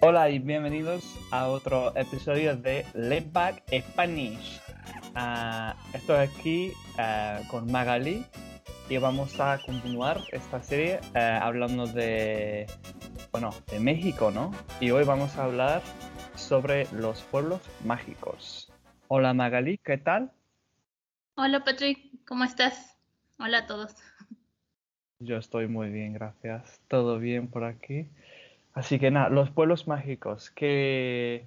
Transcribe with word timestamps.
Hola 0.00 0.30
y 0.30 0.40
bienvenidos 0.40 1.04
a 1.30 1.46
otro 1.46 1.96
episodio 1.96 2.56
de 2.56 2.84
Let 2.92 3.30
Back 3.32 3.62
Spanish. 3.72 4.60
Ah, 5.14 5.76
estoy 5.92 6.16
aquí 6.16 6.72
ah, 6.98 7.38
con 7.48 7.70
Magali 7.70 8.26
y 8.88 8.96
vamos 8.96 9.38
a 9.38 9.58
continuar 9.64 10.20
esta 10.32 10.60
serie 10.60 10.98
ah, 11.14 11.38
hablando 11.42 11.86
de, 11.86 12.66
bueno, 13.30 13.50
de 13.70 13.78
México, 13.78 14.32
¿no? 14.32 14.50
Y 14.80 14.90
hoy 14.90 15.04
vamos 15.04 15.36
a 15.36 15.44
hablar 15.44 15.82
sobre 16.34 16.88
los 16.92 17.22
pueblos 17.22 17.60
mágicos. 17.84 18.72
Hola 19.06 19.32
Magali, 19.34 19.78
¿qué 19.78 19.98
tal? 19.98 20.32
Hola 21.36 21.62
Patrick, 21.62 22.26
¿cómo 22.26 22.42
estás? 22.42 22.96
Hola 23.38 23.58
a 23.58 23.66
todos. 23.66 23.94
Yo 25.24 25.36
estoy 25.36 25.68
muy 25.68 25.90
bien, 25.90 26.14
gracias. 26.14 26.80
Todo 26.88 27.20
bien 27.20 27.46
por 27.48 27.62
aquí. 27.62 28.08
Así 28.74 28.98
que 28.98 29.10
nada, 29.10 29.28
los 29.28 29.50
pueblos 29.50 29.86
mágicos, 29.86 30.50
¿qué, 30.50 31.46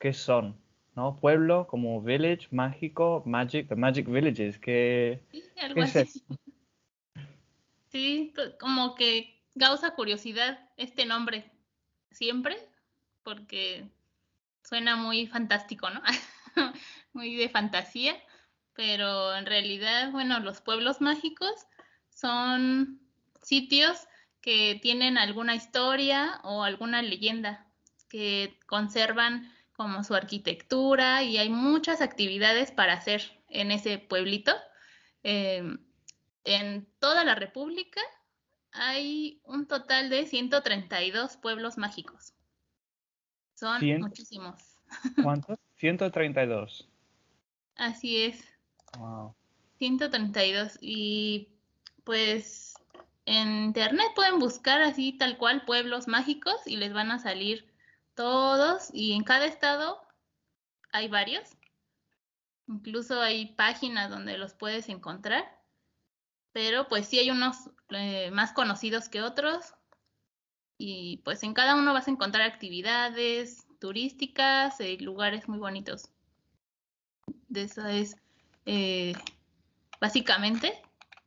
qué 0.00 0.12
son? 0.12 0.56
¿No? 0.96 1.16
Pueblo 1.20 1.68
como 1.68 2.02
village, 2.02 2.48
mágico, 2.50 3.22
magic, 3.26 3.68
the 3.68 3.76
magic 3.76 4.08
villages, 4.08 4.58
¿qué, 4.58 5.22
sí, 5.30 5.44
algo 5.60 5.82
así. 5.82 6.24
Sí, 7.90 8.32
como 8.58 8.94
que 8.94 9.40
causa 9.58 9.94
curiosidad 9.94 10.68
este 10.76 11.06
nombre 11.06 11.50
siempre, 12.10 12.56
porque 13.22 13.84
suena 14.64 14.96
muy 14.96 15.26
fantástico, 15.26 15.90
¿no? 15.90 16.00
muy 17.12 17.36
de 17.36 17.48
fantasía, 17.48 18.16
pero 18.74 19.36
en 19.36 19.46
realidad, 19.46 20.10
bueno, 20.10 20.40
los 20.40 20.60
pueblos 20.60 21.00
mágicos 21.00 21.66
son 22.10 23.00
sitios 23.42 24.06
que 24.40 24.78
tienen 24.82 25.18
alguna 25.18 25.54
historia 25.54 26.40
o 26.44 26.62
alguna 26.62 27.02
leyenda 27.02 27.66
que 28.08 28.58
conservan 28.66 29.52
como 29.72 30.04
su 30.04 30.14
arquitectura 30.14 31.22
y 31.22 31.38
hay 31.38 31.48
muchas 31.48 32.02
actividades 32.02 32.70
para 32.70 32.94
hacer 32.94 33.22
en 33.48 33.70
ese 33.70 33.98
pueblito. 33.98 34.52
Em, 35.22 35.78
en 36.44 36.86
toda 36.98 37.24
la 37.24 37.34
República 37.34 38.00
hay 38.72 39.40
un 39.44 39.66
total 39.66 40.10
de 40.10 40.26
132 40.26 41.36
pueblos 41.36 41.78
mágicos. 41.78 42.34
Son 43.54 43.82
muchísimos. 44.00 44.54
¿Cuántos? 45.22 45.58
132. 45.76 46.88
Así 47.76 48.22
es. 48.22 48.44
Wow. 48.98 49.34
132. 49.78 50.78
Y 50.80 51.48
pues 52.04 52.74
en 53.26 53.64
internet 53.64 54.08
pueden 54.14 54.38
buscar 54.38 54.82
así 54.82 55.12
tal 55.12 55.38
cual 55.38 55.64
pueblos 55.64 56.08
mágicos 56.08 56.56
y 56.66 56.76
les 56.76 56.92
van 56.92 57.10
a 57.10 57.18
salir 57.18 57.72
todos 58.14 58.90
y 58.92 59.12
en 59.12 59.22
cada 59.22 59.46
estado 59.46 60.00
hay 60.92 61.08
varios. 61.08 61.56
Incluso 62.66 63.20
hay 63.20 63.54
páginas 63.54 64.10
donde 64.10 64.38
los 64.38 64.54
puedes 64.54 64.88
encontrar, 64.88 65.44
pero 66.52 66.88
pues 66.88 67.06
sí 67.08 67.18
hay 67.18 67.30
unos 67.30 67.70
eh, 67.90 68.30
más 68.30 68.52
conocidos 68.52 69.08
que 69.08 69.22
otros 69.22 69.74
y 70.78 71.18
pues 71.18 71.42
en 71.42 71.54
cada 71.54 71.74
uno 71.74 71.92
vas 71.92 72.08
a 72.08 72.12
encontrar 72.12 72.48
actividades 72.48 73.66
turísticas 73.80 74.80
y 74.80 74.98
lugares 74.98 75.48
muy 75.48 75.58
bonitos. 75.58 76.10
De 77.48 77.62
eso 77.62 77.86
es 77.86 78.16
eh, 78.66 79.14
básicamente 80.00 80.80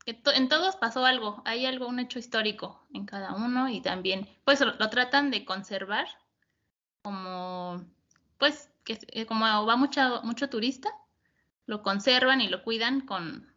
en 0.05 0.49
todos 0.49 0.75
pasó 0.75 1.05
algo, 1.05 1.41
hay 1.45 1.65
algo, 1.65 1.87
un 1.87 1.99
hecho 1.99 2.19
histórico 2.19 2.85
en 2.93 3.05
cada 3.05 3.35
uno 3.35 3.69
y 3.69 3.81
también, 3.81 4.27
pues 4.43 4.59
lo, 4.59 4.89
tratan 4.89 5.31
de 5.31 5.45
conservar 5.45 6.07
como, 7.01 7.83
pues, 8.37 8.69
que 8.83 8.99
eh, 9.09 9.25
como 9.25 9.45
va 9.45 9.75
mucho, 9.77 10.21
mucho 10.23 10.49
turista, 10.49 10.89
lo 11.65 11.81
conservan 11.81 12.41
y 12.41 12.49
lo 12.49 12.63
cuidan 12.63 13.01
con, 13.01 13.47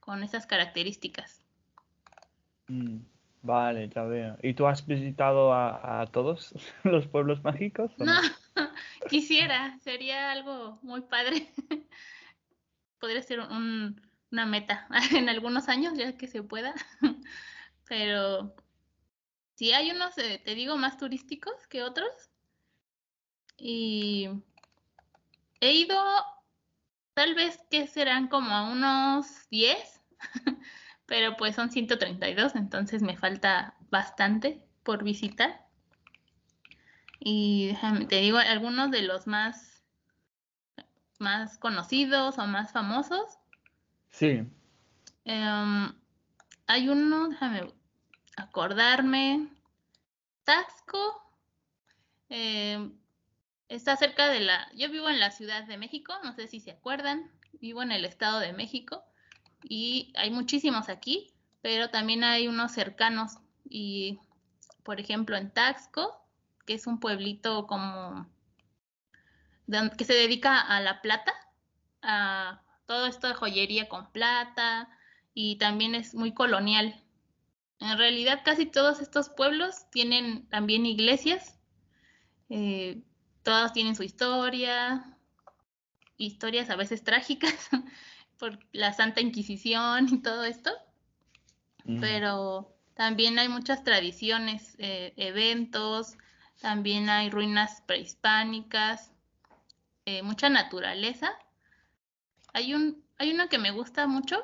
con 0.00 0.24
esas 0.24 0.46
características. 0.46 1.44
Mm, 2.66 2.98
vale, 3.42 3.88
ya 3.88 4.02
veo. 4.02 4.36
¿Y 4.42 4.54
tú 4.54 4.66
has 4.66 4.84
visitado 4.84 5.52
a, 5.54 6.04
todos 6.10 6.52
los 6.82 7.06
pueblos 7.06 7.42
mágicos? 7.44 7.92
no, 7.98 8.20
quisiera, 9.08 9.78
sería 9.80 10.32
algo 10.32 10.80
muy 10.82 11.02
padre. 11.02 11.48
Podría 12.98 13.22
ser 13.22 13.40
un 13.40 14.00
una 14.32 14.46
meta 14.46 14.88
en 15.12 15.28
algunos 15.28 15.68
años, 15.68 15.96
ya 15.96 16.16
que 16.16 16.26
se 16.26 16.42
pueda. 16.42 16.74
Pero 17.88 18.54
sí 19.54 19.72
hay 19.72 19.90
unos, 19.90 20.16
eh, 20.18 20.40
te 20.44 20.54
digo, 20.54 20.76
más 20.76 20.96
turísticos 20.96 21.54
que 21.68 21.82
otros. 21.82 22.10
Y 23.58 24.28
he 25.60 25.72
ido, 25.72 26.02
tal 27.14 27.34
vez 27.34 27.60
que 27.70 27.86
serán 27.86 28.26
como 28.28 28.56
a 28.56 28.72
unos 28.72 29.48
10, 29.50 30.00
pero 31.06 31.36
pues 31.36 31.54
son 31.54 31.70
132, 31.70 32.56
entonces 32.56 33.02
me 33.02 33.16
falta 33.16 33.76
bastante 33.90 34.64
por 34.82 35.04
visitar. 35.04 35.64
Y 37.20 37.76
te 38.08 38.16
digo, 38.16 38.38
algunos 38.38 38.90
de 38.90 39.02
los 39.02 39.28
más, 39.28 39.84
más 41.20 41.58
conocidos 41.58 42.38
o 42.38 42.46
más 42.46 42.72
famosos 42.72 43.38
Sí. 44.12 44.44
Em, 45.24 45.92
hay 46.66 46.88
uno, 46.88 47.28
déjame 47.28 47.72
acordarme. 48.36 49.48
Taxco. 50.44 51.20
Em, 52.28 52.92
está 53.68 53.96
cerca 53.96 54.28
de 54.28 54.40
la. 54.40 54.68
Yo 54.74 54.90
vivo 54.90 55.08
en 55.08 55.20
la 55.20 55.30
Ciudad 55.30 55.64
de 55.64 55.76
México, 55.78 56.14
no 56.22 56.34
sé 56.34 56.46
si 56.46 56.60
se 56.60 56.70
acuerdan. 56.70 57.30
Vivo 57.60 57.82
en 57.82 57.92
el 57.92 58.04
Estado 58.04 58.40
de 58.40 58.52
México 58.52 59.04
y 59.64 60.12
hay 60.16 60.30
muchísimos 60.30 60.88
aquí, 60.88 61.32
pero 61.60 61.90
también 61.90 62.24
hay 62.24 62.48
unos 62.48 62.72
cercanos. 62.72 63.38
Y, 63.68 64.18
por 64.82 65.00
ejemplo, 65.00 65.36
en 65.36 65.50
Taxco, 65.50 66.26
que 66.66 66.74
es 66.74 66.86
un 66.86 67.00
pueblito 67.00 67.66
como. 67.66 68.28
que 69.96 70.04
se 70.04 70.14
dedica 70.14 70.60
a 70.60 70.80
la 70.80 71.00
plata, 71.00 71.32
a 72.02 72.62
todo 72.92 73.06
esto 73.06 73.26
de 73.26 73.32
joyería 73.32 73.88
con 73.88 74.12
plata 74.12 74.86
y 75.32 75.56
también 75.56 75.94
es 75.94 76.14
muy 76.14 76.34
colonial. 76.34 77.02
En 77.80 77.96
realidad 77.96 78.42
casi 78.44 78.66
todos 78.66 79.00
estos 79.00 79.30
pueblos 79.30 79.88
tienen 79.90 80.46
también 80.50 80.84
iglesias, 80.84 81.58
eh, 82.50 83.00
todos 83.42 83.72
tienen 83.72 83.96
su 83.96 84.02
historia, 84.02 85.16
historias 86.18 86.68
a 86.68 86.76
veces 86.76 87.02
trágicas 87.02 87.70
por 88.38 88.58
la 88.72 88.92
Santa 88.92 89.22
Inquisición 89.22 90.08
y 90.12 90.18
todo 90.20 90.44
esto, 90.44 90.70
mm. 91.84 91.98
pero 91.98 92.76
también 92.92 93.38
hay 93.38 93.48
muchas 93.48 93.84
tradiciones, 93.84 94.76
eh, 94.76 95.14
eventos, 95.16 96.18
también 96.60 97.08
hay 97.08 97.30
ruinas 97.30 97.80
prehispánicas, 97.86 99.12
eh, 100.04 100.22
mucha 100.22 100.50
naturaleza 100.50 101.38
hay 102.52 102.74
un, 102.74 103.02
hay 103.18 103.32
uno 103.32 103.48
que 103.48 103.58
me 103.58 103.70
gusta 103.70 104.06
mucho, 104.06 104.42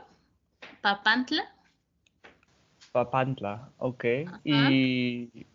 Papantla. 0.81 1.55
Papantla, 2.93 3.71
ok. 3.79 4.05
¿Y, 4.45 5.47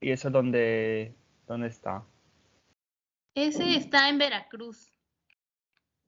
¿Y 0.00 0.10
eso 0.10 0.30
dónde, 0.30 1.14
dónde 1.46 1.68
está? 1.68 2.04
Ese 3.34 3.76
está 3.76 4.08
en 4.08 4.18
Veracruz. 4.18 4.92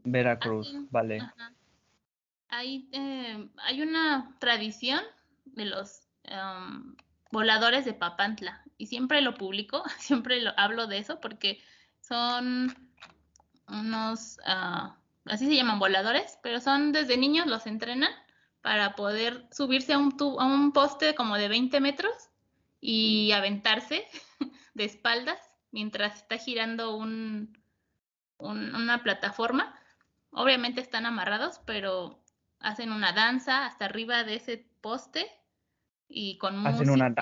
Veracruz, 0.04 0.74
vale. 0.90 1.20
Hay, 2.48 2.88
eh, 2.92 3.48
hay 3.56 3.82
una 3.82 4.36
tradición 4.38 5.00
de 5.46 5.64
los 5.64 6.06
em, 6.24 6.94
voladores 7.30 7.84
de 7.84 7.94
Papantla 7.94 8.62
y 8.76 8.86
siempre 8.86 9.22
lo 9.22 9.34
publico, 9.34 9.82
siempre 9.98 10.40
lo 10.42 10.52
hablo 10.58 10.86
de 10.86 10.98
eso 10.98 11.20
porque 11.20 11.58
son 12.00 12.74
unos 13.66 14.38
uh, 14.46 14.92
así 15.26 15.46
se 15.46 15.56
llaman 15.56 15.78
voladores, 15.78 16.38
pero 16.42 16.60
son 16.60 16.92
desde 16.92 17.16
niños 17.16 17.46
los 17.46 17.66
entrenan 17.66 18.10
para 18.60 18.94
poder 18.94 19.46
subirse 19.50 19.92
a 19.92 19.98
un, 19.98 20.16
a 20.38 20.46
un 20.46 20.72
poste 20.72 21.14
como 21.14 21.36
de 21.36 21.48
20 21.48 21.80
metros 21.80 22.30
y 22.80 23.32
aventarse 23.32 24.06
de 24.74 24.84
espaldas 24.84 25.38
mientras 25.70 26.16
está 26.16 26.38
girando 26.38 26.96
un, 26.96 27.58
una 28.38 29.02
plataforma. 29.02 29.78
Obviamente 30.30 30.80
están 30.80 31.06
amarrados, 31.06 31.60
pero 31.66 32.22
hacen 32.60 32.92
una 32.92 33.12
danza 33.12 33.66
hasta 33.66 33.84
arriba 33.84 34.24
de 34.24 34.36
ese 34.36 34.66
poste 34.80 35.26
y 36.08 36.38
con 36.38 36.66
Hacen 36.66 36.90
una, 36.90 37.14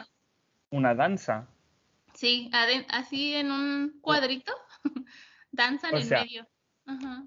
una 0.71 0.95
danza. 0.95 1.49
Sí, 2.15 2.51
así 2.89 3.35
en 3.35 3.51
un 3.51 3.99
cuadrito, 4.01 4.53
danzan 5.51 5.97
en 5.97 6.09
medio. 6.09 6.49
Ajá. 6.87 7.25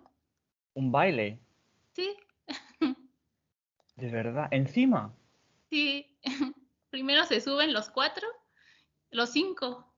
¿Un 0.76 0.92
baile? 0.92 1.40
Sí. 1.94 2.16
¿De 3.96 4.10
verdad? 4.12 4.50
¿Encima? 4.52 5.16
Sí. 5.70 6.06
Primero 6.90 7.26
se 7.26 7.42
suben 7.42 7.74
los 7.74 7.90
cuatro, 7.90 8.28
los 9.10 9.32
cinco 9.32 9.92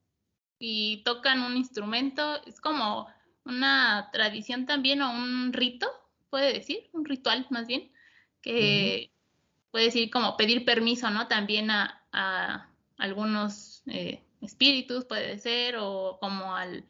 y 0.59 1.03
tocan 1.03 1.41
un 1.41 1.57
instrumento. 1.57 2.41
Es 2.45 2.61
como 2.61 3.07
una 3.43 4.09
tradición 4.13 4.67
también 4.67 5.01
o 5.01 5.11
un 5.11 5.51
rito, 5.51 5.87
puede 6.29 6.53
decir, 6.53 6.89
un 6.93 7.05
ritual 7.05 7.47
más 7.49 7.67
bien, 7.67 7.91
que 8.41 9.11
puede 9.71 9.85
decir 9.85 10.11
como 10.11 10.37
pedir 10.37 10.63
permiso, 10.63 11.09
¿no? 11.09 11.27
También 11.27 11.71
a, 11.71 12.03
a 12.11 12.69
algunos 12.97 13.81
eh, 13.87 14.21
espíritus, 14.41 15.05
puede 15.05 15.39
ser, 15.39 15.77
o 15.79 16.19
como 16.21 16.55
al, 16.55 16.85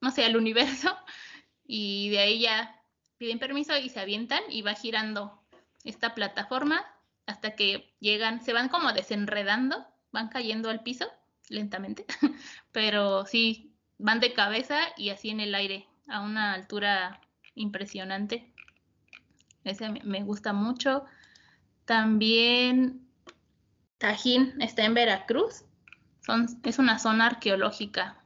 no 0.00 0.12
sé, 0.12 0.24
al 0.24 0.36
universo, 0.36 0.96
y 1.66 2.10
de 2.10 2.18
ahí 2.20 2.40
ya 2.40 2.80
piden 3.18 3.38
permiso 3.38 3.76
y 3.76 3.88
se 3.88 4.00
avientan 4.00 4.42
y 4.50 4.62
va 4.62 4.74
girando 4.74 5.42
esta 5.84 6.14
plataforma 6.14 6.84
hasta 7.26 7.54
que 7.54 7.94
llegan, 8.00 8.42
se 8.42 8.52
van 8.52 8.68
como 8.68 8.92
desenredando, 8.92 9.86
van 10.12 10.28
cayendo 10.28 10.70
al 10.70 10.82
piso 10.82 11.06
lentamente, 11.48 12.04
pero 12.72 13.26
sí, 13.26 13.74
van 13.98 14.20
de 14.20 14.32
cabeza 14.32 14.78
y 14.96 15.10
así 15.10 15.30
en 15.30 15.40
el 15.40 15.54
aire, 15.54 15.86
a 16.08 16.20
una 16.20 16.54
altura 16.54 17.20
impresionante. 17.54 18.52
Ese 19.64 19.88
me 19.90 20.22
gusta 20.22 20.52
mucho. 20.52 21.04
También 21.86 23.06
Tajín 23.98 24.60
está 24.60 24.84
en 24.84 24.94
Veracruz. 24.94 25.64
Es 26.62 26.78
una 26.78 26.98
zona 26.98 27.26
arqueológica. 27.26 28.16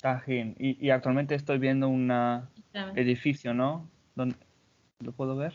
Tajín. 0.00 0.54
Y, 0.58 0.90
actualmente 0.90 1.34
estoy 1.34 1.58
viendo 1.58 1.88
edificio, 2.94 3.54
¿no? 3.54 3.88
¿Lo 5.00 5.12
puedo 5.12 5.36
ver? 5.36 5.54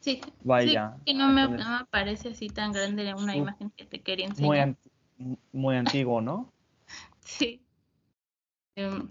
Sí. 0.00 0.20
Vaya. 0.42 0.94
Sí, 0.98 1.04
que 1.06 1.14
no 1.14 1.28
me, 1.28 1.48
no 1.48 1.78
me, 1.78 1.84
parece 1.86 2.30
así 2.30 2.48
tan 2.48 2.72
grande 2.72 3.14
una 3.14 3.36
imagen 3.36 3.70
que 3.70 3.84
te 3.84 4.00
quería 4.00 4.26
enseñar. 4.26 4.76
Muy, 5.16 5.38
muy 5.52 5.76
antiguo, 5.76 6.20
¿no? 6.20 6.52
sí. 7.24 7.62
Um, 8.76 9.06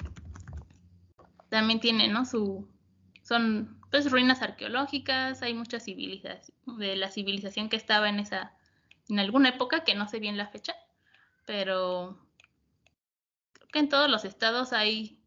también 1.50 1.80
tiene, 1.80 2.08
¿no? 2.08 2.26
Su, 2.26 2.68
son 3.24 3.80
pues 3.92 4.10
ruinas 4.10 4.42
arqueológicas, 4.42 5.42
hay 5.42 5.54
mucha 5.54 5.80
civilización, 5.80 6.58
de 6.78 6.96
la 6.96 7.12
civilización 7.12 7.70
que 7.70 7.76
estaba 7.76 8.10
en 8.10 8.20
esa, 8.20 8.54
en 9.10 9.20
alguna 9.20 9.50
época, 9.50 9.84
que 9.84 9.96
no 9.96 10.08
sé 10.08 10.20
bien 10.20 10.38
la 10.38 10.48
fecha, 10.48 10.74
pero 11.46 12.18
creo 13.54 13.68
que 13.70 13.80
en 13.80 13.90
todos 13.90 14.10
los 14.10 14.26
estados 14.26 14.74
hay 14.74 15.21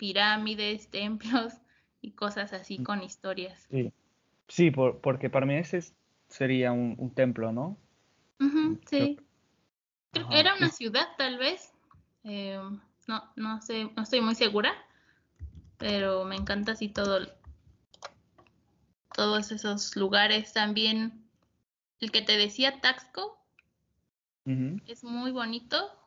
pirámides, 0.00 0.88
templos 0.90 1.52
y 2.00 2.12
cosas 2.12 2.52
así 2.54 2.80
mm. 2.80 2.82
con 2.82 3.02
historias. 3.02 3.66
Sí, 3.70 3.92
sí 4.48 4.70
porque 4.70 5.28
para 5.28 5.46
mí 5.46 5.54
ese 5.54 5.84
sería 6.28 6.72
un, 6.72 7.12
templo, 7.14 7.52
¿no? 7.52 7.76
sí. 8.88 9.20
Era 10.32 10.56
una 10.56 10.70
ciudad 10.70 11.06
tal 11.18 11.38
vez, 11.38 11.72
eh, 12.24 12.58
no, 13.06 13.32
no 13.36 13.62
sé, 13.62 13.84
no 13.94 14.02
estoy 14.02 14.20
muy 14.22 14.34
segura, 14.34 14.72
pero 15.76 16.24
me 16.24 16.34
encanta 16.34 16.72
así 16.72 16.88
todo, 16.88 17.20
todos 19.14 19.52
esos 19.52 19.94
lugares. 19.96 20.52
También 20.52 21.22
el 22.00 22.10
que 22.10 22.22
te 22.22 22.36
decía 22.36 22.80
Taxco 22.80 23.38
es 24.88 25.04
muy 25.04 25.30
bonito. 25.30 25.99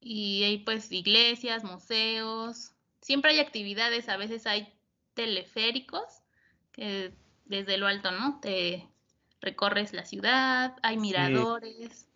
Y 0.00 0.44
hay 0.44 0.58
pues 0.58 0.90
iglesias, 0.90 1.64
museos. 1.64 2.72
Siempre 3.00 3.32
hay 3.32 3.40
actividades, 3.40 4.08
a 4.08 4.16
veces 4.16 4.46
hay 4.46 4.72
teleféricos 5.14 6.22
que 6.72 7.12
desde 7.44 7.76
lo 7.78 7.86
alto, 7.86 8.10
¿no? 8.10 8.40
Te 8.40 8.88
recorres 9.40 9.92
la 9.92 10.04
ciudad, 10.04 10.76
hay 10.82 10.96
miradores. 10.96 12.08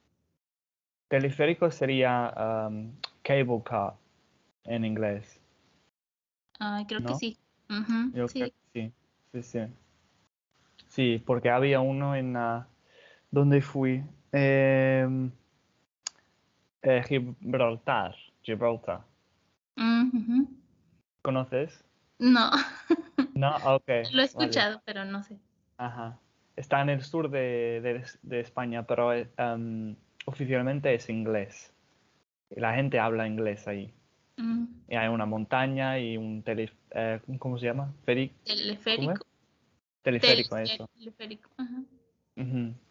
Teleférico 1.08 1.70
sería 1.70 2.66
um, 2.68 2.92
cable 3.22 3.62
car 3.64 3.94
en 4.64 4.84
inglés. 4.84 5.40
Ay, 6.58 6.86
creo 6.86 7.02
que 7.02 7.14
sí. 7.14 7.38
Yo 8.14 8.28
sí. 8.28 8.38
creo 8.40 8.50
que 8.50 8.54
sí. 8.72 8.92
Sí, 9.32 9.42
sí. 9.42 9.58
Sí, 10.88 11.22
porque 11.24 11.50
había 11.50 11.80
uno 11.80 12.14
en 12.14 12.34
la... 12.34 12.68
¿Dónde 13.30 13.60
fui? 13.60 14.04
Em, 14.30 15.32
eh, 16.84 17.02
Gibraltar. 17.08 18.14
Gibraltar. 18.42 19.00
¿Conoces? 21.22 21.84
No. 22.18 22.50
No, 23.34 23.56
ok. 23.56 23.88
Lo 24.12 24.22
he 24.22 24.26
escuchado, 24.26 24.80
pero 24.84 25.04
no 25.04 25.24
sé. 25.24 25.40
Ajá. 25.76 26.20
Está 26.54 26.82
en 26.82 26.90
el 26.90 27.02
sur 27.02 27.30
de, 27.30 28.04
de, 28.22 28.40
España, 28.40 28.86
pero 28.86 29.10
um, 29.38 29.96
oficialmente 30.26 30.94
es 30.94 31.08
inglés. 31.08 31.72
La 32.50 32.74
gente 32.74 33.00
habla 33.00 33.26
inglés 33.26 33.66
ahí. 33.66 33.92
Mm. 34.36 34.66
Y 34.88 34.94
hay 34.94 35.08
una 35.08 35.26
montaña 35.26 35.98
y 35.98 36.16
un 36.16 36.44
tele, 36.44 36.70
eh, 36.92 37.20
¿cómo 37.40 37.58
se 37.58 37.66
llama? 37.66 37.92
Teleférico. 38.04 39.26
Teleférico, 40.02 40.56
eso. 40.58 40.88
Teleférico. 40.96 41.50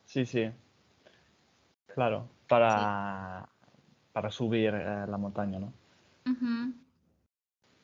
Sí, 0.04 0.26
sí. 0.26 0.52
Claro, 1.88 2.28
para, 2.50 3.48
para 4.14 4.32
subir 4.32 4.74
eh, 4.74 5.06
la 5.08 5.18
montaña, 5.18 5.60
¿no? 5.60 5.74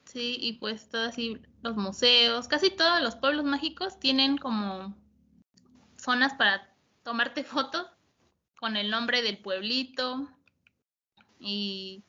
Sí, 0.05 0.37
y 0.39 0.53
pues 0.53 0.89
todos 0.89 1.09
así 1.09 1.41
los 1.61 1.75
museos, 1.75 2.47
casi 2.47 2.69
todos 2.69 3.01
los 3.01 3.15
pueblos 3.15 3.45
mágicos 3.45 3.99
tienen 3.99 4.37
como 4.37 4.95
zonas 5.97 6.33
para 6.33 6.73
tomarte 7.03 7.43
fotos 7.43 7.85
con 8.57 8.77
el 8.77 8.89
nombre 8.89 9.21
del 9.21 9.37
pueblito 9.37 10.29
y 11.39 12.03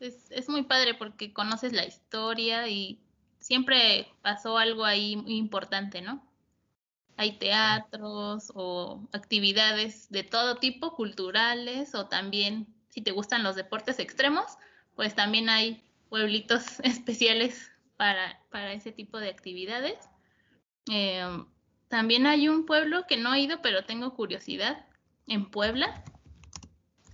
es, 0.00 0.30
es 0.30 0.48
muy 0.48 0.62
padre 0.62 0.94
porque 0.94 1.32
conoces 1.32 1.72
la 1.72 1.84
historia 1.84 2.68
y 2.68 3.00
siempre 3.38 4.08
pasó 4.22 4.58
algo 4.58 4.84
ahí 4.84 5.16
muy 5.16 5.36
importante, 5.36 6.02
¿no? 6.02 6.22
Hay 7.16 7.38
teatros 7.38 8.52
o 8.54 9.06
actividades 9.12 10.08
de 10.10 10.22
todo 10.22 10.56
tipo, 10.56 10.94
culturales 10.94 11.94
o 11.94 12.06
también, 12.06 12.66
si 12.98 13.02
te 13.02 13.12
gustan 13.12 13.44
los 13.44 13.54
deportes 13.54 14.00
extremos, 14.00 14.58
pues 14.96 15.14
también 15.14 15.48
hay 15.48 15.84
pueblitos 16.08 16.80
especiales 16.82 17.70
para, 17.96 18.42
para 18.50 18.72
ese 18.72 18.90
tipo 18.90 19.20
de 19.20 19.28
actividades. 19.28 19.96
Em, 20.90 21.46
también 21.86 22.26
hay 22.26 22.48
un 22.48 22.66
pueblo 22.66 23.06
que 23.06 23.16
no 23.16 23.32
he 23.32 23.38
ido, 23.38 23.62
pero 23.62 23.84
tengo 23.84 24.16
curiosidad, 24.16 24.84
en 25.28 25.48
Puebla, 25.48 26.02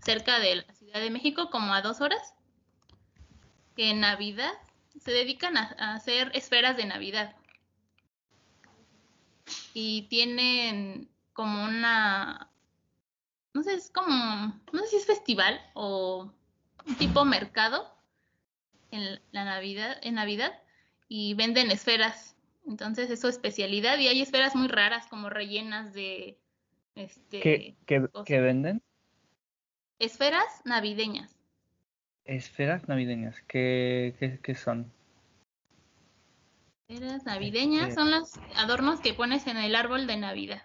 cerca 0.03 0.39
de 0.39 0.57
la 0.57 0.73
Ciudad 0.73 1.01
de 1.01 1.11
México, 1.11 1.51
como 1.51 1.75
a 1.75 1.83
dos 1.83 2.01
horas, 2.01 2.33
que 3.77 3.91
en 3.91 4.01
Navidad 4.01 4.53
se 4.99 5.11
dedican 5.11 5.59
a, 5.59 5.97
hacer 5.97 6.31
esferas 6.33 6.79
de 6.79 6.87
Navidad. 6.87 7.37
Y 9.75 10.09
tienen 10.09 11.11
como 11.35 11.63
una, 11.63 12.54
no 13.55 13.63
sé, 13.63 13.75
es 13.75 13.91
como, 13.91 14.09
no 14.73 14.81
sé 14.81 14.87
si 14.89 14.97
es 14.97 15.07
festival 15.07 15.61
o 15.75 16.31
un 16.87 16.95
tipo 16.97 17.25
mercado 17.25 17.89
en 18.91 19.21
la 19.31 19.45
Navidad, 19.45 19.97
en 20.03 20.17
Navidad, 20.17 20.53
y 21.09 21.35
venden 21.35 21.71
esferas. 21.71 22.37
Entonces 22.67 23.11
es 23.11 23.21
su 23.21 23.29
especialidad 23.29 23.99
y 23.99 24.09
hay 24.09 24.21
esferas 24.21 24.55
muy 24.55 24.69
raras 24.69 25.07
como 25.07 25.31
rellenas 25.31 25.93
de 25.93 26.39
este 26.95 27.41
¿Qué, 27.41 27.75
qué 27.87 28.41
venden? 28.41 28.83
Esferas 29.99 30.63
navideñas. 30.65 31.37
Esferas 32.25 32.89
navideñas, 32.89 33.41
¿qué, 33.43 34.41
qué, 34.43 34.55
son? 34.55 34.91
Esferas 36.89 37.25
navideñas 37.25 37.95
son 37.95 38.11
los 38.11 38.33
adornos 38.57 39.01
que 39.01 39.15
pones 39.15 39.47
en 39.47 39.59
el 39.59 39.75
árbol 39.77 40.07
de 40.07 40.17
Navidad. 40.17 40.63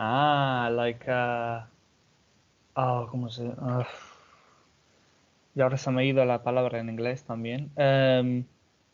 Ah, 0.00 0.70
like, 0.72 1.10
uh... 1.10 1.66
oh, 2.76 3.08
¿cómo 3.10 3.28
se...? 3.30 3.42
Uh... 3.42 3.84
Y 5.54 5.60
ahora 5.60 5.76
se 5.76 5.90
me 5.90 6.02
ha 6.02 6.04
ido 6.04 6.24
la 6.24 6.44
palabra 6.44 6.78
en 6.78 6.88
inglés 6.88 7.24
también. 7.24 7.72
Um, 7.76 8.44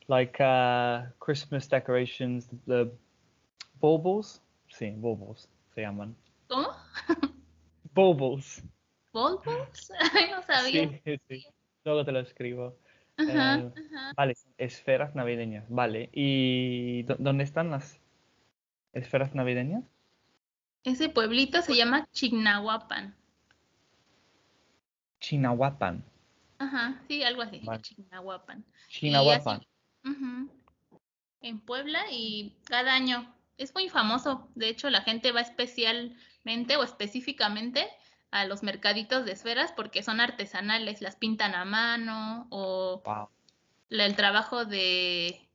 like 0.08 0.42
uh, 0.42 1.12
Christmas 1.18 1.68
decorations, 1.68 2.49
the 2.66 2.90
baubles. 3.80 4.40
Sí, 4.68 4.94
baubles 4.96 5.46
se 5.75 5.82
llaman. 5.82 6.16
¿Cómo? 6.49 6.68
Baubles. 7.94 8.62
¿Bulbos? 9.12 9.92
no 10.30 10.42
sabía. 10.42 11.00
Sí, 11.04 11.20
sí. 11.28 11.46
Luego 11.84 12.04
te 12.04 12.12
lo 12.12 12.20
escribo. 12.20 12.76
Eh, 13.18 13.70
vale, 14.16 14.34
esferas 14.58 15.14
navideñas. 15.14 15.64
Vale. 15.68 16.11
¿Y 16.12 17.04
dónde 17.04 17.44
están 17.44 17.70
las 17.70 18.00
esferas 18.92 19.34
navideñas? 19.34 19.84
Ese 20.85 21.09
pueblito 21.09 21.62
se 21.62 21.75
llama 21.75 22.07
Chignahuapan. 22.12 23.14
Chignahuapan. 25.21 26.05
Ajá, 26.59 27.03
sí, 27.09 27.23
algo 27.23 27.43
así. 27.43 27.62
Chignahuapan. 27.83 28.64
Chignahuapan. 28.88 29.67
En 31.41 31.61
Puebla 31.61 32.05
y 32.11 32.57
cada 32.64 32.95
año 32.95 33.35
es 33.59 33.75
muy 33.75 33.88
famoso. 33.88 34.49
De 34.55 34.69
hecho, 34.69 34.91
la 34.91 35.03
gente 35.03 35.33
va 35.33 35.41
especialmente 35.41 36.76
o 36.76 36.83
específicamente 36.83 37.88
a 38.31 38.45
los 38.47 38.62
mercaditos 38.62 39.25
de 39.25 39.33
esferas 39.33 39.73
porque 39.73 40.03
son 40.03 40.21
artesanales, 40.21 41.00
las 41.00 41.17
pintan 41.17 41.55
a 41.55 41.64
mano 41.64 42.47
o 42.50 43.03
Wow. 43.05 43.29
la- 43.88 44.07
el 44.07 44.17
trabajo 44.17 44.64
de, 44.64 45.49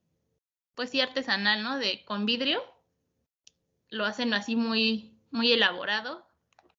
pues 0.76 0.90
sí, 0.92 1.02
artesanal, 1.02 1.62
¿no? 1.64 1.78
De 1.78 2.04
con 2.06 2.26
vidrio, 2.26 2.62
lo 3.90 4.06
hacen 4.06 4.34
así 4.34 4.56
muy, 4.56 5.19
muy 5.32 5.52
elaborado 5.52 6.26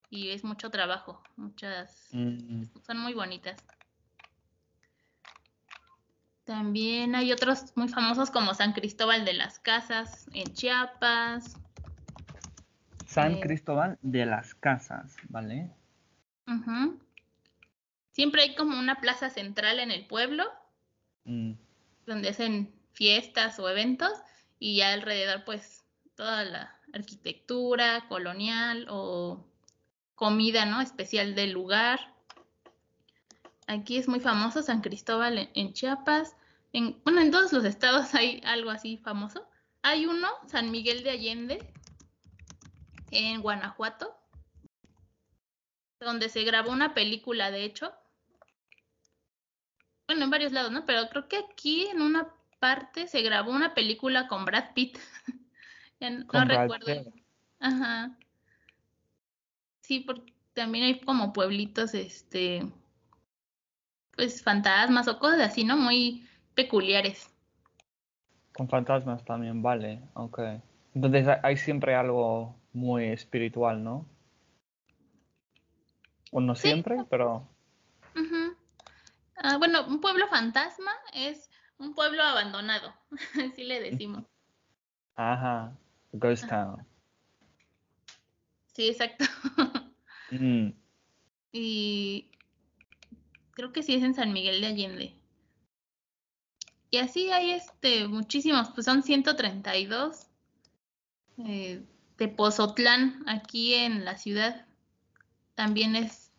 y 0.09 0.29
es 0.29 0.43
mucho 0.43 0.69
trabajo, 0.69 1.21
muchas, 1.37 2.09
Mm, 2.11 2.63
son 2.85 2.97
muy 2.97 3.13
bonitas. 3.13 3.63
También 6.43 7.15
hay 7.15 7.31
otros 7.31 7.71
muy 7.75 7.87
famosos 7.87 8.29
como 8.29 8.53
San 8.53 8.73
Cristóbal 8.73 9.23
de 9.25 9.33
las 9.33 9.59
Casas 9.59 10.25
en 10.33 10.53
Chiapas. 10.53 11.55
San 13.05 13.33
Eh. 13.35 13.39
Cristóbal 13.39 13.97
de 14.01 14.25
las 14.25 14.53
Casas, 14.55 15.15
¿vale? 15.29 15.69
Siempre 18.11 18.41
hay 18.41 18.55
como 18.55 18.77
una 18.77 18.99
plaza 18.99 19.29
central 19.29 19.79
en 19.79 19.91
el 19.91 20.05
pueblo 20.07 20.43
Mm, 21.23 21.53
donde 22.07 22.29
hacen 22.29 22.73
fiestas 22.93 23.59
o 23.59 23.69
eventos 23.69 24.11
y 24.59 24.77
ya 24.77 24.91
alrededor 24.91 25.45
pues 25.45 25.85
toda 26.15 26.43
la 26.43 26.75
arquitectura 26.93 28.07
colonial 28.07 28.87
o 28.89 29.45
comida, 30.15 30.65
¿no? 30.65 30.81
Especial 30.81 31.35
del 31.35 31.51
lugar. 31.51 32.13
Aquí 33.67 33.97
es 33.97 34.07
muy 34.07 34.19
famoso 34.19 34.61
San 34.63 34.81
Cristóbal 34.81 35.49
en, 35.53 35.73
Chiapas. 35.73 36.35
En, 36.73 37.01
bueno, 37.03 37.21
en 37.21 37.31
todos 37.31 37.53
los 37.53 37.65
estados 37.65 38.13
hay 38.15 38.41
algo 38.45 38.69
así 38.69 38.97
famoso. 38.97 39.47
Hay 39.81 40.05
uno, 40.05 40.27
San 40.47 40.69
Miguel 40.69 41.03
de 41.03 41.09
Allende, 41.09 41.73
en 43.09 43.41
Guanajuato, 43.41 44.15
donde 45.99 46.29
se 46.29 46.43
grabó 46.43 46.71
una 46.71 46.93
película, 46.93 47.49
de 47.49 47.63
hecho. 47.63 47.91
Bueno, 50.07 50.25
en 50.25 50.29
varios 50.29 50.51
lados, 50.51 50.71
¿no? 50.71 50.85
Pero 50.85 51.09
creo 51.09 51.27
que 51.27 51.37
aquí 51.37 51.87
en 51.87 52.01
una 52.01 52.31
parte 52.59 53.07
se 53.07 53.21
grabó 53.21 53.51
una 53.51 53.73
película 53.73 54.27
con 54.27 54.45
Brad 54.45 54.73
Pitt. 54.73 54.99
Ya 56.01 56.09
no 56.09 56.45
recuerdo. 56.45 57.13
Ajá. 57.59 58.17
Sí, 59.81 59.99
porque 59.99 60.33
también 60.53 60.83
hay 60.85 60.99
como 60.99 61.31
pueblitos, 61.31 61.93
este, 61.93 62.67
pues 64.15 64.43
fantasmas 64.43 65.07
o 65.07 65.19
cosas 65.19 65.39
así, 65.41 65.63
¿no? 65.63 65.77
Muy 65.77 66.27
peculiares. 66.55 67.29
Con 68.53 68.67
fantasmas 68.67 69.23
también, 69.23 69.61
vale, 69.61 70.01
ok. 70.15 70.39
Entonces 70.95 71.27
hay- 71.43 71.57
siempre 71.57 71.95
algo 71.95 72.55
muy 72.73 73.05
espiritual, 73.05 73.83
¿no? 73.83 74.05
O 76.31 76.41
no 76.41 76.55
Sí. 76.55 76.69
siempre, 76.69 76.97
pero... 77.09 77.47
Ujú. 78.15 78.55
Ah, 79.37 79.57
bueno, 79.57 79.85
un 79.87 80.01
pueblo 80.01 80.27
fantasma 80.27 80.91
es 81.13 81.49
un 81.77 81.93
pueblo 81.93 82.23
abandonado, 82.23 82.93
así 83.53 83.63
le 83.63 83.79
decimos. 83.81 84.23
Ajá, 85.15 85.73
Ghost 86.13 86.47
Town. 86.47 86.85
Sí, 88.73 88.89
exacto. 88.89 89.25
Mm, 90.33 90.69
Y 91.51 92.31
creo 93.51 93.73
que 93.73 93.83
sí 93.83 93.95
es 93.95 94.01
en 94.01 94.13
San 94.13 94.31
Miguel 94.31 94.61
de 94.61 94.67
Allende. 94.67 95.21
Y 96.89 96.97
así 96.99 97.29
hay 97.31 97.51
este 97.51 98.07
muchísimos, 98.07 98.69
pues 98.69 98.85
son 98.85 99.03
132. 99.03 100.27
Eh, 101.45 101.83
Tepozotlán, 102.15 103.23
aquí 103.27 103.73
en 103.73 104.05
la 104.05 104.17
ciudad, 104.17 104.67
también 105.55 105.95
es, 105.95 106.31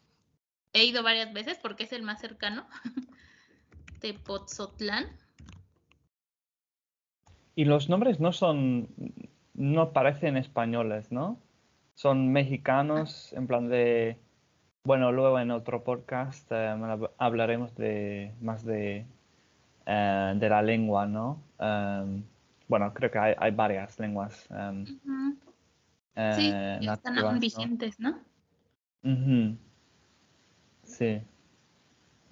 he 0.72 0.84
ido 0.84 1.02
varias 1.02 1.32
veces 1.32 1.58
porque 1.60 1.84
es 1.84 1.92
el 1.92 2.02
más 2.02 2.20
cercano. 2.20 2.66
Tepozotlán. 4.00 5.06
Y 7.54 7.64
los 7.64 7.88
nombres 7.88 8.20
no 8.20 8.32
son, 8.32 8.88
no 9.54 9.92
parecen 9.92 10.36
españoles, 10.36 11.12
¿no? 11.12 11.38
Son 11.94 12.32
mexicanos, 12.32 13.32
en 13.34 13.46
plan 13.46 13.68
de, 13.68 14.18
bueno, 14.84 15.12
luego 15.12 15.38
en 15.38 15.50
otro 15.50 15.84
podcast 15.84 16.50
eh, 16.52 16.54
hab- 16.74 17.10
hablaremos 17.18 17.74
de 17.76 18.32
más 18.40 18.64
de, 18.64 19.06
eh, 19.86 20.32
de 20.36 20.48
la 20.48 20.62
lengua, 20.62 21.06
¿no? 21.06 21.42
Em, 21.58 22.22
bueno, 22.68 22.92
creo 22.94 23.10
que 23.10 23.18
hay, 23.18 23.34
hay 23.38 23.50
varias 23.52 23.98
lenguas 24.00 24.48
em. 24.50 24.84
Sí, 24.86 24.98
eh, 26.16 26.78
están 26.80 27.14
nativas, 27.14 27.24
aún 27.24 27.34
¿no? 27.34 27.40
vigentes, 27.40 28.00
¿no? 28.00 28.18
Ujú. 29.04 29.56
Sí, 30.84 31.22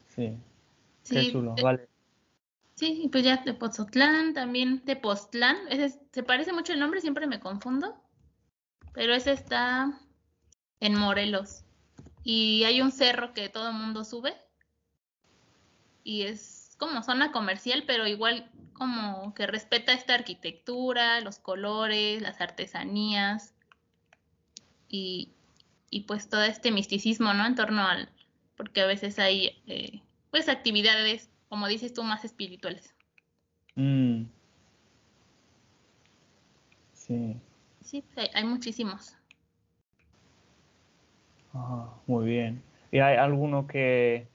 sí, 0.08 0.36
qué 1.04 1.22
Sí, 1.22 1.32
chulo, 1.32 1.56
vale. 1.56 1.89
Sí, 2.80 3.10
pues 3.12 3.24
ya 3.24 3.42
Tepozotlán, 3.44 4.32
también 4.32 4.80
Tepoztlán. 4.86 5.58
Ese 5.68 5.84
es- 5.84 5.98
se 6.12 6.22
parece 6.22 6.54
mucho 6.54 6.72
el 6.72 6.80
nombre, 6.80 7.02
siempre 7.02 7.26
me 7.26 7.38
confundo. 7.38 7.94
Pero 8.94 9.12
ese 9.14 9.32
está 9.32 10.00
en 10.80 10.94
Morelos. 10.94 11.64
Y 12.24 12.64
hay 12.64 12.80
un 12.80 12.90
cerro 12.90 13.34
que 13.34 13.50
todo 13.50 13.68
el 13.68 13.74
mundo 13.74 14.02
sube. 14.04 14.34
Y 16.04 16.22
es 16.22 16.74
como 16.78 17.02
zona 17.02 17.32
comercial, 17.32 17.84
pero 17.86 18.06
igual 18.06 18.50
como 18.72 19.34
que 19.34 19.46
respeta 19.46 19.92
esta 19.92 20.14
arquitectura, 20.14 21.20
los 21.20 21.38
colores, 21.38 22.22
las 22.22 22.40
artesanías. 22.40 23.52
Y, 24.88 25.34
y 25.90 26.00
pues 26.04 26.30
todo 26.30 26.44
este 26.44 26.70
misticismo, 26.70 27.34
¿no? 27.34 27.44
En 27.46 27.56
torno 27.56 27.86
al... 27.86 28.08
Porque 28.56 28.80
a 28.80 28.86
veces 28.86 29.18
hay 29.18 29.62
eh, 29.66 30.00
pues 30.30 30.48
actividades, 30.48 31.28
como 31.50 31.68
dices 31.68 31.92
tú, 31.92 32.02
más 32.02 32.24
espirituales. 32.24 32.94
Mm. 33.74 34.22
Sí, 36.94 37.36
Sí, 37.84 38.04
hay, 38.16 38.30
hay 38.34 38.44
muchísimos. 38.44 39.16
Muy 42.06 42.24
bien. 42.24 42.62
¿Y 42.92 43.00
hay 43.00 43.16
alguno 43.16 43.66
que 43.66 44.28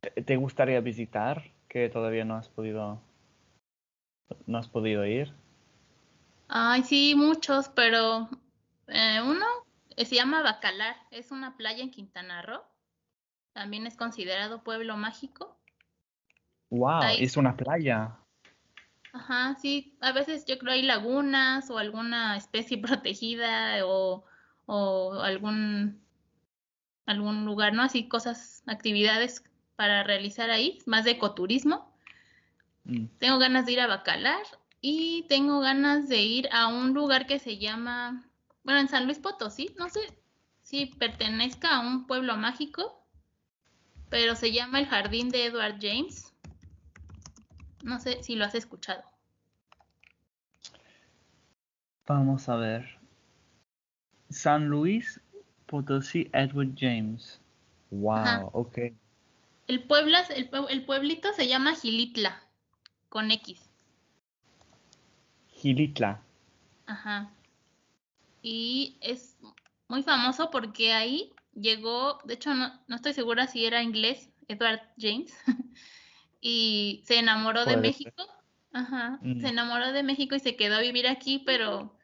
te 0.00 0.22
te 0.22 0.36
gustaría 0.36 0.80
visitar 0.80 1.52
que 1.68 1.88
todavía 1.88 2.24
no 2.24 2.34
has 2.36 2.48
podido, 2.48 3.00
no 4.46 4.58
has 4.58 4.68
podido 4.68 5.06
ir? 5.06 5.32
Ay, 6.48 6.82
sí, 6.82 7.14
muchos, 7.16 7.68
pero 7.68 8.28
eh, 8.88 9.20
uno 9.24 9.46
eh, 9.96 10.04
se 10.04 10.16
llama 10.16 10.42
Bacalar, 10.42 10.96
es 11.10 11.30
una 11.30 11.56
playa 11.56 11.82
en 11.82 11.90
Quintana 11.90 12.42
Roo. 12.42 12.62
También 13.52 13.86
es 13.86 13.96
considerado 13.96 14.64
pueblo 14.64 14.96
mágico. 14.96 15.56
Wow, 16.74 17.02
es 17.18 17.36
una 17.36 17.56
playa. 17.56 18.18
Ajá, 19.12 19.56
sí, 19.60 19.96
a 20.00 20.10
veces 20.10 20.44
yo 20.44 20.58
creo 20.58 20.72
hay 20.72 20.82
lagunas 20.82 21.70
o 21.70 21.78
alguna 21.78 22.36
especie 22.36 22.78
protegida 22.82 23.86
o, 23.86 24.24
o 24.66 25.12
algún, 25.20 26.02
algún 27.06 27.44
lugar, 27.44 27.74
¿no? 27.74 27.82
Así 27.82 28.08
cosas, 28.08 28.64
actividades 28.66 29.44
para 29.76 30.02
realizar 30.02 30.50
ahí, 30.50 30.80
más 30.86 31.04
de 31.04 31.12
ecoturismo. 31.12 31.96
Mm, 32.84 33.06
Tengo 33.18 33.38
ganas 33.38 33.66
de 33.66 33.72
ir 33.72 33.80
a 33.80 33.86
Bacalar 33.86 34.42
y 34.80 35.26
tengo 35.28 35.60
ganas 35.60 36.08
de 36.08 36.22
ir 36.22 36.48
a 36.52 36.66
un 36.66 36.92
lugar 36.92 37.28
que 37.28 37.38
se 37.38 37.58
llama, 37.58 38.28
bueno, 38.64 38.80
en 38.80 38.88
San 38.88 39.04
Luis 39.04 39.20
Potosí, 39.20 39.74
no 39.78 39.88
sé 39.88 40.00
si 40.62 40.86
pertenezca 40.86 41.76
a 41.76 41.80
un 41.80 42.08
pueblo 42.08 42.36
mágico, 42.36 43.06
pero 44.10 44.34
se 44.34 44.50
llama 44.50 44.80
el 44.80 44.86
Jardín 44.86 45.28
de 45.28 45.46
Edward 45.46 45.78
James. 45.80 46.33
No 47.84 48.00
sé 48.00 48.22
si 48.22 48.34
lo 48.34 48.46
has 48.46 48.54
escuchado. 48.54 49.04
Vamos 52.06 52.48
a 52.48 52.56
ver. 52.56 52.98
San 54.30 54.68
Luis 54.68 55.20
Potosí 55.66 56.30
Edward 56.32 56.74
James. 56.76 57.40
Wow, 57.90 58.16
Ajá. 58.16 58.48
ok. 58.52 58.78
El, 59.66 59.82
pueblo, 59.82 60.16
el, 60.34 60.50
el 60.70 60.84
pueblito 60.86 61.32
se 61.34 61.46
llama 61.46 61.74
Gilitla, 61.74 62.42
con 63.10 63.30
X. 63.30 63.68
Gilitla. 65.50 66.22
Ajá. 66.86 67.30
Y 68.40 68.96
es 69.02 69.36
muy 69.88 70.02
famoso 70.02 70.50
porque 70.50 70.94
ahí 70.94 71.34
llegó, 71.54 72.18
de 72.24 72.34
hecho 72.34 72.54
no, 72.54 72.80
no 72.86 72.96
estoy 72.96 73.12
segura 73.12 73.46
si 73.46 73.66
era 73.66 73.82
inglés, 73.82 74.30
Edward 74.48 74.80
James, 74.98 75.34
y 76.46 77.02
se 77.06 77.18
enamoró 77.18 77.64
de. 77.64 77.78
México. 77.78 78.22
Ajá. 78.74 79.18
Mm. 79.22 79.40
Se 79.40 79.48
enamoró 79.48 79.92
de 79.92 80.02
México 80.02 80.34
y 80.34 80.40
se 80.40 80.56
quedó 80.56 80.76
a 80.76 80.80
vivir 80.80 81.08
aquí, 81.08 81.38
pero 81.38 81.96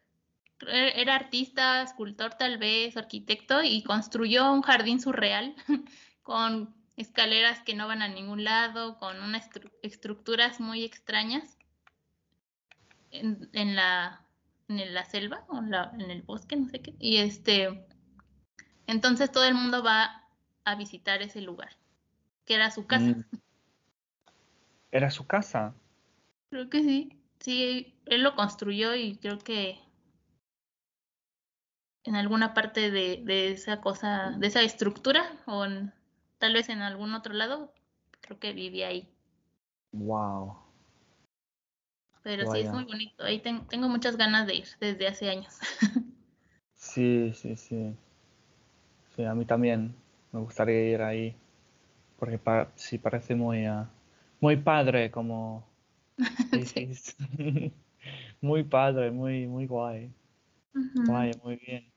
e- 0.67 0.99
era 0.99 1.15
artista, 1.15 1.83
escultor 1.83 2.35
tal 2.35 2.57
vez, 2.57 2.97
arquitecto, 2.97 3.63
y 3.63 3.83
construyó 3.83 4.51
un 4.51 4.63
jardín 4.63 4.99
surreal 4.99 5.55
con 6.23 6.75
escaleras 6.97 7.61
que 7.61 7.75
no 7.75 7.87
van 7.87 8.01
a 8.01 8.09
ningún 8.09 8.43
lado, 8.45 8.97
con 8.99 9.21
unas 9.21 9.51
estru- 9.51 9.71
estructuras 9.83 10.59
muy 10.59 10.85
extrañas 10.85 11.59
en, 13.11 13.51
en 13.53 13.77
la, 13.77 14.25
en 14.69 14.95
la 14.95 15.05
selva 15.05 15.45
o 15.49 15.59
en, 15.59 15.71
la- 15.71 15.91
en 15.99 16.11
el 16.11 16.23
bosque, 16.23 16.57
no 16.57 16.67
sé 16.69 16.81
qué. 16.81 16.95
Y 16.99 17.19
este, 17.19 17.87
Entonces 18.87 19.31
todo 19.31 19.45
el 19.45 19.55
mundo 19.55 19.83
va 19.83 20.25
a 20.65 20.75
visitar 20.77 21.21
ese 21.21 21.43
lugar, 21.43 21.77
que 22.47 22.55
era 22.55 22.71
su 22.71 22.87
casa. 22.87 23.05
Mm. 23.05 23.25
¿Era 24.93 25.11
su 25.11 25.27
casa? 25.27 25.75
Creo 26.49 26.69
que 26.71 26.83
sí. 26.83 27.19
Sí, 27.41 27.95
él 28.07 28.23
lo 28.23 28.37
construyó 28.37 28.95
y 28.95 29.17
creo 29.17 29.39
que 29.39 29.81
en 32.05 32.15
alguna 32.15 32.53
parte 32.53 32.91
de, 32.91 33.23
de 33.25 33.53
esa 33.53 33.81
cosa, 33.81 34.35
de 34.39 34.47
esa 34.49 34.61
estructura, 34.63 35.33
o 35.47 35.65
en- 35.65 35.95
tal 36.39 36.53
vez 36.53 36.69
en 36.69 36.83
algún 36.83 37.15
otro 37.15 37.33
lado, 37.33 37.73
creo 38.21 38.39
que 38.39 38.53
vivía 38.53 38.89
ahí. 38.89 39.09
Wow. 39.93 40.57
Pero 42.23 42.47
sí, 42.47 42.61
es 42.61 42.73
muy 42.73 42.85
bonito. 42.85 43.25
Ahí 43.25 43.41
ten- 43.41 43.67
tengo 43.69 43.87
muchas 43.89 44.17
ganas 44.17 44.47
de 44.47 44.55
ir 44.57 44.67
desde 44.81 45.07
hace 45.07 45.29
años. 45.29 45.59
Sí, 46.75 47.33
sí, 47.35 47.55
sí. 47.57 47.97
Sí, 49.15 49.25
a 49.25 49.35
mí 49.35 49.45
también 49.45 49.95
me 50.33 50.41
gustaría 50.41 50.91
ir 50.91 51.03
ahí. 51.03 51.37
Porque 52.19 52.39
pa- 52.39 52.69
sí 52.77 52.99
parece 52.99 53.35
muy, 53.37 53.67
ah, 53.67 53.91
muy 54.41 54.57
padre, 54.57 55.11
como 55.11 55.69
Sí. 56.65 56.93
Muy 58.41 58.65
padre, 58.65 59.11
muy, 59.11 59.47
muy 59.47 59.67
guay. 59.67 60.11
Ujú. 60.75 61.05
Guay, 61.05 61.33
muy 61.45 61.57
bien. 61.57 61.93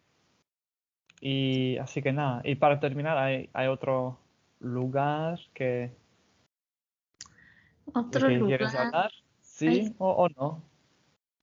Y 1.21 1.77
así 1.77 2.01
que 2.01 2.11
nada, 2.11 2.41
y 2.43 2.55
para 2.55 2.81
terminar, 2.81 3.17
¿hay, 3.17 3.49
hay 3.53 3.67
otro 3.67 4.19
lugar 4.59 5.39
que, 5.53 5.95
Otro 7.93 8.27
que 8.27 8.39
quieres 8.43 8.75
hablar? 8.75 9.11
¿Sí 9.39 9.95
o, 9.97 10.09
o 10.09 10.29
no? 10.29 10.61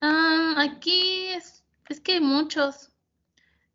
Am, 0.01 0.57
aquí 0.59 1.27
es, 1.27 1.65
es 1.89 1.99
que 1.99 2.13
hay 2.13 2.21
muchos. 2.21 2.91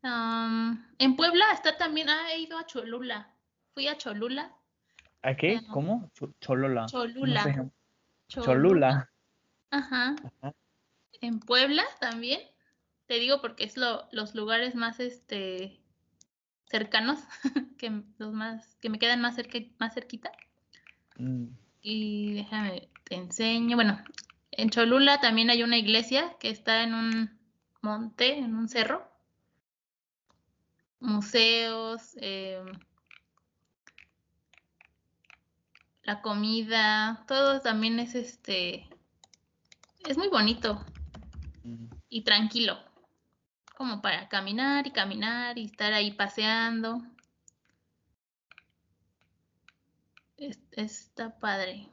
Am, 0.01 0.87
en 0.97 1.15
Puebla 1.17 1.45
está 1.53 1.77
también, 1.77 2.09
ah, 2.09 2.31
he 2.31 2.39
ido 2.39 2.57
a 2.57 2.65
Cholula. 2.65 3.33
Fui 3.73 3.87
a 3.87 3.97
Cholula. 3.97 4.55
¿Aquí? 5.27 5.55
Ah. 5.55 5.61
¿Cómo? 5.71 6.09
Ch- 6.17 6.33
Cholula. 6.39 6.85
¿Cómo 6.91 7.03
se 7.03 7.13
Cholula. 7.13 7.73
Cholula. 8.29 9.09
Ajá. 9.71 10.15
Ajá. 10.23 10.53
En 11.21 11.39
Puebla 11.39 11.83
también. 11.99 12.39
Te 13.07 13.15
digo 13.19 13.41
porque 13.41 13.63
es 13.65 13.77
lo, 13.77 14.07
los 14.11 14.35
lugares 14.35 14.75
más 14.75 14.99
este 14.99 15.81
cercanos 16.65 17.19
que 17.77 18.03
los 18.17 18.33
más 18.33 18.75
que 18.81 18.89
me 18.89 18.99
quedan 18.99 19.21
más 19.21 19.35
cerca, 19.35 19.59
más 19.79 19.93
cerquita. 19.93 20.31
Mm, 21.17 21.47
Y 21.81 22.33
déjame 22.35 22.89
te 23.05 23.15
enseño. 23.15 23.75
Bueno, 23.75 23.97
en 24.51 24.69
Cholula 24.69 25.19
también 25.19 25.49
hay 25.49 25.63
una 25.63 25.77
iglesia 25.77 26.35
que 26.39 26.49
está 26.49 26.83
en 26.83 26.93
un 26.93 27.39
monte, 27.81 28.37
en 28.37 28.55
un 28.55 28.67
cerro. 28.69 29.09
Museos, 30.99 32.15
eh, 32.21 32.61
la 36.07 36.21
comida, 36.21 37.25
todo 37.27 37.59
también 37.59 37.99
es 37.99 38.15
este 38.15 38.87
es 40.05 40.17
muy 40.17 40.29
bonito 40.29 40.81
y 42.07 42.23
tranquilo. 42.23 42.79
Como 43.75 44.01
para 44.01 44.29
caminar 44.29 44.87
y 44.87 44.91
caminar 44.91 45.57
y 45.57 45.65
estar 45.65 45.91
ahí 45.91 46.13
paseando. 46.13 47.01
Es- 50.37 50.61
está 50.71 51.37
padre. 51.37 51.89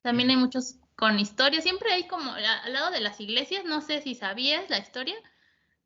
También 0.00 0.30
hay 0.30 0.36
muchos 0.36 0.76
con 0.96 1.18
historia. 1.18 1.60
Siempre 1.60 1.92
hay 1.92 2.08
como 2.08 2.32
al 2.32 2.72
lado 2.72 2.90
de 2.90 3.00
las 3.00 3.20
iglesias, 3.20 3.66
no 3.66 3.82
sé 3.82 4.00
si 4.00 4.14
sabías 4.14 4.70
la 4.70 4.78
historia, 4.78 5.14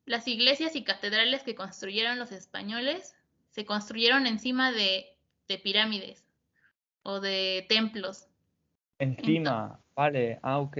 las 0.07 0.29
iglesias 0.29 0.77
y 0.77 0.85
catedrales 0.85 1.43
que 1.43 1.57
construyeron 1.57 2.21
los 2.21 2.31
españoles 2.31 3.17
se 3.51 3.67
construyeron 3.67 4.27
encima 4.29 4.71
de, 4.71 5.19
de 5.49 5.59
pirámides 5.59 6.25
o 7.03 7.21
de 7.21 7.67
templos, 7.69 8.29
Encima, 8.99 9.81
vale, 9.97 10.39
ah, 10.43 10.61
ok. 10.61 10.77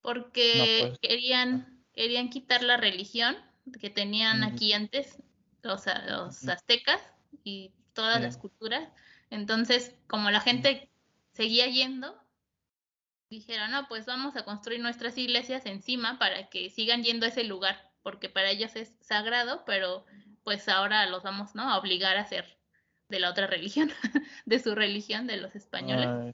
porque 0.00 0.86
pues. 0.88 0.98
querían, 1.00 1.84
querían 1.92 2.30
quitar 2.30 2.62
la 2.62 2.78
religión 2.78 3.36
que 3.78 3.90
tenían 3.90 4.42
aquí 4.42 4.72
antes 4.72 5.22
los, 5.62 5.84
los 6.08 6.48
aztecas 6.48 7.02
y 7.44 7.72
todas 7.92 8.20
las 8.22 8.38
culturas. 8.38 8.88
Entonces, 9.30 9.94
como 10.06 10.30
la 10.30 10.40
gente 10.40 10.90
seguía 11.32 11.66
yendo, 11.66 12.18
dijeron, 13.28 13.70
no, 13.70 13.86
pues 13.88 14.06
vamos 14.06 14.36
a 14.36 14.44
construir 14.44 14.80
nuestras 14.80 15.18
iglesias 15.18 15.66
encima 15.66 16.18
para 16.18 16.48
que 16.48 16.70
sigan 16.70 17.02
yendo 17.02 17.26
a 17.26 17.28
ese 17.28 17.44
lugar, 17.44 17.90
porque 18.02 18.28
para 18.28 18.50
ellos 18.50 18.74
es 18.76 18.94
sagrado, 19.00 19.64
pero 19.66 20.06
pues 20.42 20.68
ahora 20.68 21.04
los 21.06 21.22
vamos, 21.22 21.54
¿no? 21.54 21.70
A 21.70 21.78
obligar 21.78 22.16
a 22.16 22.24
ser 22.24 22.57
de 23.08 23.20
la 23.20 23.30
otra 23.30 23.46
religión, 23.46 23.90
de 24.46 24.58
su 24.58 24.74
religión, 24.74 25.26
de 25.26 25.38
los 25.38 25.54
españoles. 25.54 26.08
Ay, 26.08 26.32